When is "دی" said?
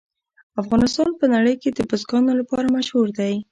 3.19-3.33